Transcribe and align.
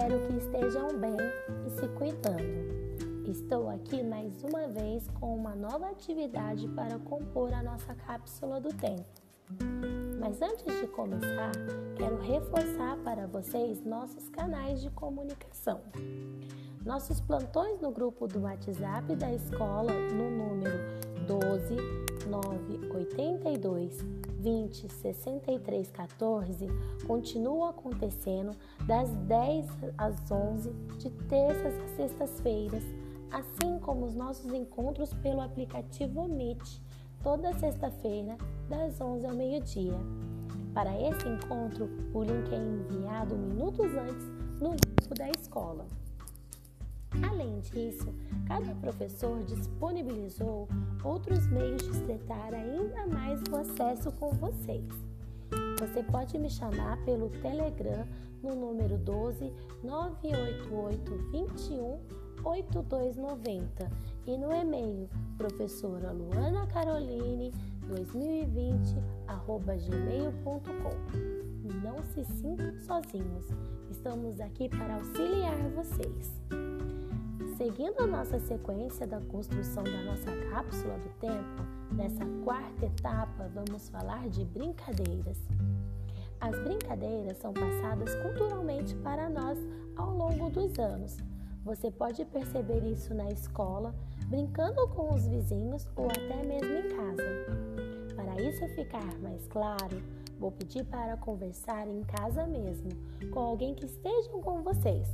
Espero 0.00 0.18
que 0.26 0.36
estejam 0.38 0.98
bem 0.98 1.14
e 1.66 1.70
se 1.78 1.86
cuidando. 1.88 3.30
Estou 3.30 3.68
aqui 3.68 4.02
mais 4.02 4.42
uma 4.42 4.66
vez 4.66 5.06
com 5.20 5.34
uma 5.36 5.54
nova 5.54 5.90
atividade 5.90 6.66
para 6.68 6.98
compor 7.00 7.52
a 7.52 7.62
nossa 7.62 7.94
cápsula 7.94 8.58
do 8.62 8.70
tempo. 8.70 9.04
Mas 10.18 10.40
antes 10.40 10.64
de 10.80 10.86
começar, 10.86 11.52
quero 11.96 12.16
reforçar 12.16 12.96
para 13.04 13.26
vocês 13.26 13.84
nossos 13.84 14.30
canais 14.30 14.80
de 14.80 14.88
comunicação. 14.88 15.82
Nossos 16.82 17.20
plantões 17.20 17.78
no 17.78 17.90
grupo 17.90 18.26
do 18.26 18.40
WhatsApp 18.40 19.14
da 19.16 19.30
escola 19.34 19.92
no 19.92 20.30
número 20.30 20.78
12 21.26 21.76
982 22.26 23.98
20 24.40 24.88
63 24.88 25.90
14 25.90 26.66
continuam 27.06 27.68
acontecendo 27.68 28.52
das 28.86 29.10
10 29.10 29.66
às 29.98 30.30
11 30.30 30.70
de 30.98 31.10
terças 31.28 31.74
a 31.78 31.96
sextas-feiras, 31.96 32.84
assim 33.30 33.78
como 33.78 34.06
os 34.06 34.14
nossos 34.14 34.52
encontros 34.52 35.12
pelo 35.14 35.40
aplicativo 35.40 36.26
Meet, 36.26 36.80
toda 37.22 37.52
sexta-feira, 37.58 38.36
das 38.68 39.00
11 39.00 39.26
ao 39.26 39.34
meio-dia. 39.34 39.98
Para 40.72 40.98
esse 41.00 41.28
encontro, 41.28 41.90
o 42.14 42.22
link 42.22 42.52
é 42.52 42.56
enviado 42.56 43.36
minutos 43.36 43.86
antes 43.94 44.26
no 44.60 44.70
grupo 44.70 45.14
da 45.16 45.28
escola. 45.30 45.86
Além 47.28 47.60
disso, 47.60 48.14
cada 48.46 48.74
professor 48.76 49.42
disponibilizou 49.44 50.68
outros 51.02 51.46
meios 51.48 51.82
de 51.82 51.90
estreitar 51.90 52.54
ainda 52.54 53.06
mais 53.06 53.40
o 53.50 53.56
acesso 53.56 54.12
com 54.12 54.30
vocês. 54.30 54.88
Você 55.78 56.02
pode 56.04 56.38
me 56.38 56.48
chamar 56.48 57.02
pelo 57.04 57.30
Telegram 57.30 58.06
no 58.42 58.54
número 58.54 58.96
12 58.98 59.52
988 59.82 61.16
21 61.32 62.00
8290 62.44 63.90
e 64.26 64.36
no 64.38 64.52
e-mail 64.52 65.08
professora 65.36 66.12
Luana 66.12 66.66
Caroline 66.68 67.52
2020 67.86 68.94
gmail.com. 69.88 70.60
Não 71.82 72.02
se 72.02 72.24
sintam 72.24 72.78
sozinhos, 72.80 73.46
estamos 73.90 74.40
aqui 74.40 74.68
para 74.68 74.94
auxiliar 74.94 75.56
vocês. 75.70 76.69
Seguindo 77.60 78.00
a 78.00 78.06
nossa 78.06 78.40
sequência 78.40 79.06
da 79.06 79.20
construção 79.20 79.84
da 79.84 80.02
nossa 80.04 80.34
cápsula 80.50 80.96
do 80.96 81.10
tempo, 81.20 81.62
nessa 81.92 82.24
quarta 82.42 82.86
etapa 82.86 83.50
vamos 83.54 83.86
falar 83.90 84.30
de 84.30 84.46
brincadeiras. 84.46 85.36
As 86.40 86.58
brincadeiras 86.58 87.36
são 87.36 87.52
passadas 87.52 88.14
culturalmente 88.14 88.94
para 88.96 89.28
nós 89.28 89.58
ao 89.94 90.10
longo 90.16 90.48
dos 90.48 90.78
anos. 90.78 91.18
Você 91.62 91.90
pode 91.90 92.24
perceber 92.24 92.82
isso 92.82 93.12
na 93.12 93.28
escola, 93.28 93.94
brincando 94.24 94.88
com 94.88 95.14
os 95.14 95.26
vizinhos 95.26 95.86
ou 95.96 96.06
até 96.06 96.42
mesmo 96.42 96.78
em 96.78 96.96
casa. 96.96 97.22
Para 98.16 98.40
isso 98.40 98.66
ficar 98.68 99.18
mais 99.18 99.46
claro, 99.48 100.02
vou 100.38 100.50
pedir 100.50 100.86
para 100.86 101.14
conversar 101.18 101.86
em 101.86 102.02
casa 102.04 102.46
mesmo, 102.46 102.88
com 103.30 103.40
alguém 103.40 103.74
que 103.74 103.84
esteja 103.84 104.30
com 104.30 104.62
vocês 104.62 105.06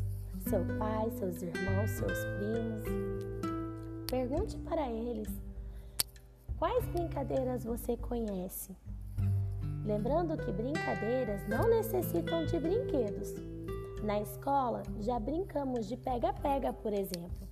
seu 0.49 0.65
pai, 0.79 1.11
seus 1.11 1.43
irmãos, 1.43 1.91
seus 1.91 2.25
primos. 2.39 2.85
Pergunte 4.09 4.57
para 4.59 4.89
eles 4.89 5.29
quais 6.57 6.85
brincadeiras 6.87 7.65
você 7.65 7.97
conhece. 7.97 8.77
Lembrando 9.85 10.37
que 10.37 10.53
brincadeiras 10.53 11.49
não 11.49 11.69
necessitam 11.69 12.47
de 12.47 12.61
brinquedos. 12.61 13.35
Na 14.05 14.21
escola 14.21 14.85
já 15.01 15.19
brincamos 15.19 15.89
de 15.89 15.97
pega-pega, 15.97 16.73
por 16.73 16.93
exemplo. 16.93 17.49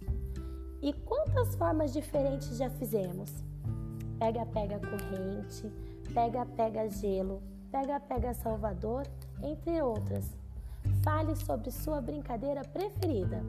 E 0.80 0.92
quantas 0.92 1.56
formas 1.56 1.92
diferentes 1.92 2.56
já 2.56 2.70
fizemos? 2.70 3.32
Pega-pega 4.20 4.78
corrente, 4.78 5.72
pega-pega 6.12 6.88
gelo, 6.88 7.42
pega-pega 7.72 8.34
Salvador, 8.34 9.02
entre 9.42 9.82
outras. 9.82 10.43
Fale 11.04 11.36
sobre 11.36 11.70
sua 11.70 12.00
brincadeira 12.00 12.62
preferida. 12.62 13.44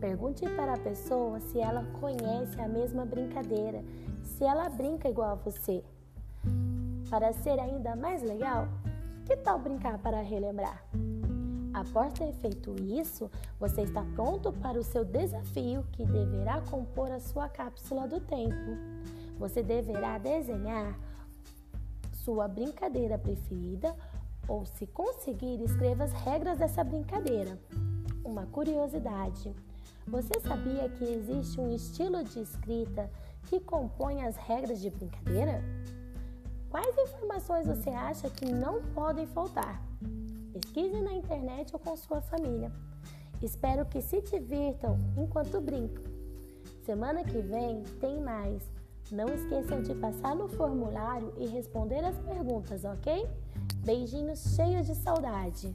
Pergunte 0.00 0.48
para 0.56 0.72
a 0.72 0.78
pessoa 0.78 1.38
se 1.38 1.60
ela 1.60 1.84
conhece 2.00 2.58
a 2.58 2.66
mesma 2.66 3.04
brincadeira, 3.04 3.84
se 4.22 4.42
ela 4.42 4.70
brinca 4.70 5.06
igual 5.06 5.32
a 5.32 5.34
você. 5.34 5.84
Para 7.10 7.30
ser 7.34 7.60
ainda 7.60 7.94
mais 7.94 8.22
legal, 8.22 8.68
que 9.26 9.36
tal 9.36 9.58
brincar 9.58 9.98
para 9.98 10.22
relembrar? 10.22 10.82
Após 11.74 12.10
ter 12.14 12.32
feito 12.32 12.74
isso, 12.82 13.30
você 13.60 13.82
está 13.82 14.02
pronto 14.14 14.50
para 14.50 14.78
o 14.78 14.82
seu 14.82 15.04
desafio 15.04 15.84
que 15.92 16.06
deverá 16.06 16.62
compor 16.62 17.12
a 17.12 17.20
sua 17.20 17.50
cápsula 17.50 18.08
do 18.08 18.18
tempo. 18.18 18.78
Você 19.38 19.62
deverá 19.62 20.16
desenhar 20.16 20.98
sua 22.12 22.48
brincadeira 22.48 23.18
preferida 23.18 23.94
ou, 24.48 24.64
se 24.64 24.86
conseguir, 24.86 25.62
escreva 25.62 26.04
as 26.04 26.12
regras 26.12 26.58
dessa 26.58 26.82
brincadeira. 26.82 27.58
Uma 28.24 28.46
curiosidade: 28.46 29.54
você 30.06 30.38
sabia 30.40 30.88
que 30.88 31.04
existe 31.04 31.60
um 31.60 31.74
estilo 31.74 32.22
de 32.24 32.40
escrita 32.40 33.10
que 33.46 33.60
compõe 33.60 34.22
as 34.22 34.36
regras 34.36 34.80
de 34.80 34.90
brincadeira? 34.90 35.62
Quais 36.70 36.96
informações 36.98 37.66
você 37.66 37.90
acha 37.90 38.28
que 38.28 38.52
não 38.52 38.82
podem 38.94 39.26
faltar? 39.26 39.80
Pesquise 40.52 41.00
na 41.00 41.12
internet 41.12 41.72
ou 41.72 41.78
com 41.78 41.96
sua 41.96 42.20
família. 42.20 42.72
Espero 43.42 43.86
que 43.86 44.00
se 44.00 44.20
divirtam 44.22 44.98
enquanto 45.16 45.60
brincam. 45.60 46.04
Semana 46.84 47.24
que 47.24 47.40
vem 47.40 47.82
tem 48.00 48.20
mais. 48.20 48.62
Não 49.10 49.26
esqueçam 49.28 49.82
de 49.82 49.94
passar 49.94 50.34
no 50.34 50.48
formulário 50.48 51.32
e 51.38 51.46
responder 51.46 52.04
as 52.04 52.18
perguntas, 52.18 52.84
ok? 52.84 53.26
Beijinhos 53.84 54.54
cheios 54.56 54.86
de 54.86 54.94
saudade. 54.94 55.74